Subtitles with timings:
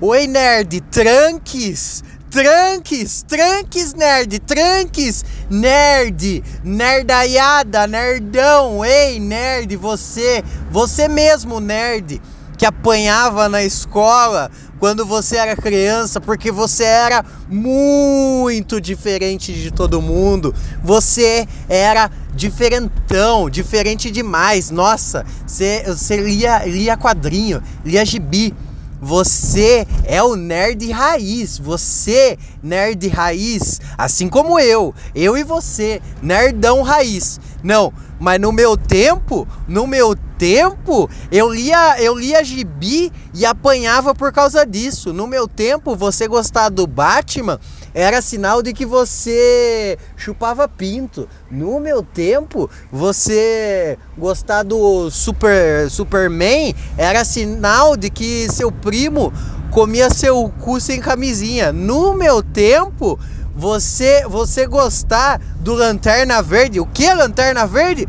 [0.00, 2.04] Oi, nerd, tranques!
[2.30, 12.22] Tranques, tranques, nerd, tranques, nerd, nerdaiada, nerdão, ei, nerd, você, você mesmo, nerd,
[12.56, 20.00] que apanhava na escola quando você era criança, porque você era muito diferente de todo
[20.00, 28.54] mundo, você era diferentão, diferente demais, nossa, você, você lia, lia quadrinho, lia gibi,
[29.00, 31.58] você é o nerd raiz.
[31.58, 37.40] Você, nerd raiz, assim como eu, eu e você, nerdão raiz.
[37.62, 44.14] Não, mas no meu tempo, no meu tempo, eu lia, eu lia gibi e apanhava
[44.14, 45.12] por causa disso.
[45.12, 47.58] No meu tempo, você gostar do Batman
[47.92, 51.28] era sinal de que você chupava pinto.
[51.50, 59.32] No meu tempo, você gostar do Super Superman era sinal de que seu primo
[59.70, 61.72] comia seu cu sem camisinha.
[61.72, 63.18] No meu tempo,
[63.58, 66.78] você você gostar do Lanterna Verde.
[66.78, 68.06] O que Lanterna Verde?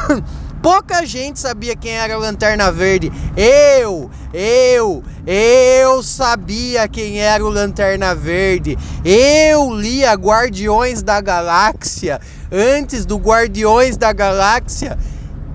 [0.60, 3.10] Pouca gente sabia quem era o Lanterna Verde.
[3.34, 8.76] Eu, eu, eu sabia quem era o Lanterna Verde.
[9.02, 12.20] Eu lia Guardiões da Galáxia
[12.52, 14.98] antes do Guardiões da Galáxia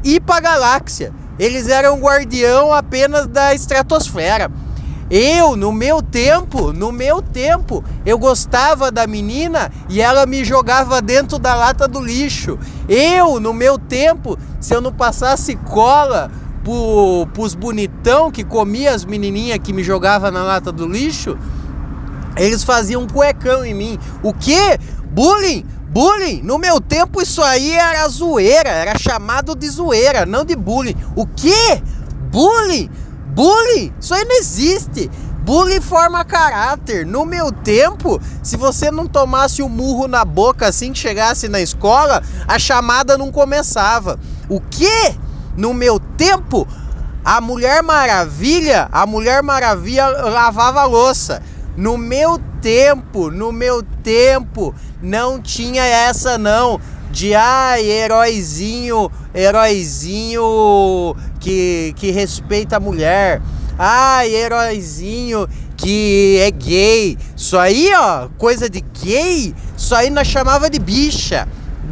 [0.06, 1.12] ir para galáxia.
[1.38, 4.50] Eles eram guardião apenas da estratosfera.
[5.10, 11.02] Eu, no meu tempo, no meu tempo, eu gostava da menina e ela me jogava
[11.02, 12.58] dentro da lata do lixo.
[12.90, 16.32] Eu, no meu tempo, se eu não passasse cola
[16.64, 21.38] pro, pros bonitão que comia as menininhas que me jogava na lata do lixo,
[22.36, 24.00] eles faziam um cuecão em mim.
[24.24, 24.80] O que?
[25.12, 25.64] Bullying?
[25.88, 26.42] Bullying?
[26.42, 30.96] No meu tempo isso aí era zoeira, era chamado de zoeira, não de bullying.
[31.16, 31.82] O que?
[32.32, 32.90] Bullying?
[33.36, 33.94] Bullying?
[34.00, 35.12] Isso aí não existe.
[35.44, 37.06] Bullying forma caráter.
[37.06, 41.48] No meu tempo, se você não tomasse o um murro na boca assim que chegasse
[41.48, 44.18] na escola, a chamada não começava.
[44.50, 45.14] O que?
[45.58, 46.68] No meu tempo,
[47.24, 51.44] a Mulher Maravilha, a Mulher Maravilha lavava a louça.
[51.76, 52.55] No meu tempo,
[53.32, 56.80] no meu tempo, não tinha essa não
[57.12, 63.42] de ai, heróizinho, heróizinho que, que respeita a mulher.
[63.80, 67.18] Ai, heróizinho que é gay.
[67.38, 71.48] Isso aí, ó, coisa de gay, isso aí nós chamava de bicha.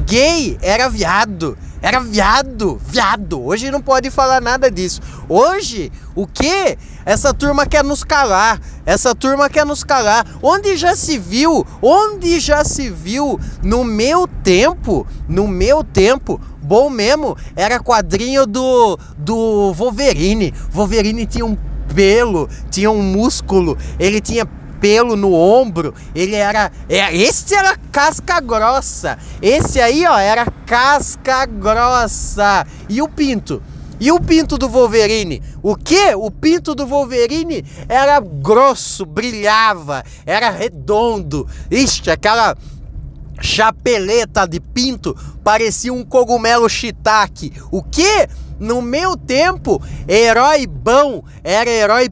[0.05, 1.57] Gay era viado.
[1.83, 3.43] Era viado, viado.
[3.43, 5.01] Hoje não pode falar nada disso.
[5.27, 6.77] Hoje, o que?
[7.05, 8.57] Essa turma quer nos calar.
[8.85, 10.25] Essa turma quer nos calar.
[10.41, 11.67] Onde já se viu?
[11.81, 13.37] Onde já se viu?
[13.61, 20.53] No meu tempo, no meu tempo, bom mesmo, era quadrinho do do Wolverine.
[20.71, 21.57] Wolverine tinha um
[21.93, 24.45] pelo, tinha um músculo, ele tinha
[24.83, 29.17] pelo no ombro, ele era, é, esse era casca grossa.
[29.41, 32.67] Esse aí, ó, era casca grossa.
[32.89, 33.63] E o pinto?
[33.97, 35.41] E o pinto do Wolverine?
[35.61, 36.13] O que?
[36.15, 41.47] O pinto do Wolverine era grosso, brilhava, era redondo.
[41.71, 42.53] Ixi, aquela
[43.39, 47.53] chapeleta de pinto parecia um cogumelo shiitake.
[47.71, 48.27] O que?
[48.59, 52.09] No meu tempo, herói bom era herói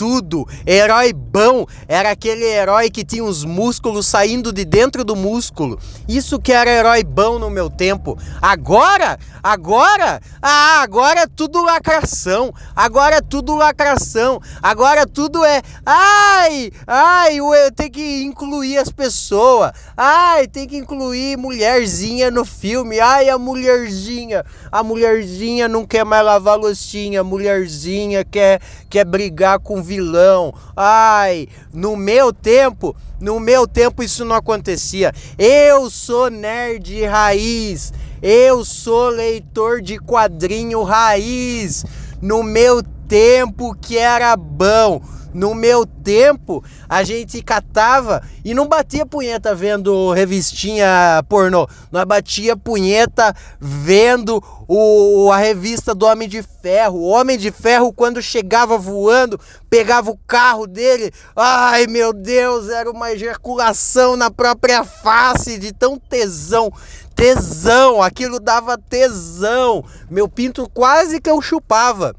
[0.00, 0.48] pintudo.
[0.66, 5.78] Herói bom era aquele herói que tinha os músculos saindo de dentro do músculo.
[6.08, 8.16] Isso que era herói bom no meu tempo.
[8.40, 12.52] Agora, agora, ah, agora é tudo lacração.
[12.74, 14.40] Agora é tudo lacração.
[14.62, 19.72] Agora tudo é, ai, ai, eu tenho que incluir as pessoas.
[19.96, 23.00] Ai, tem que incluir mulherzinha no filme.
[23.00, 29.82] Ai, a mulherzinha, a mulherzinha não quer mais lavar loucinha, mulherzinha quer, quer brigar com
[29.90, 30.54] vilão.
[30.76, 35.12] Ai, no meu tempo, no meu tempo isso não acontecia.
[35.36, 37.92] Eu sou nerd raiz.
[38.22, 41.84] Eu sou leitor de quadrinho raiz.
[42.22, 45.02] No meu tempo que era bom.
[45.32, 51.68] No meu tempo, a gente catava e não batia punheta vendo revistinha pornô.
[51.92, 56.98] Nós batia punheta vendo o, a revista do Homem de Ferro.
[56.98, 59.38] O Homem de Ferro, quando chegava voando,
[59.68, 61.12] pegava o carro dele.
[61.36, 66.72] Ai meu Deus, era uma ejaculação na própria face de tão tesão.
[67.14, 69.84] Tesão, aquilo dava tesão.
[70.10, 72.16] Meu pinto quase que eu chupava.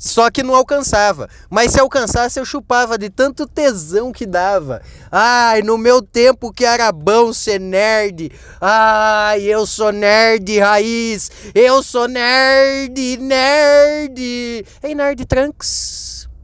[0.00, 1.28] Só que não alcançava.
[1.50, 4.80] Mas se alcançasse, eu chupava de tanto tesão que dava.
[5.12, 8.32] Ai, no meu tempo que era bom ser nerd.
[8.58, 11.30] Ai, eu sou nerd raiz.
[11.54, 14.64] Eu sou nerd, nerd.
[14.82, 16.09] Ei, nerd trunks.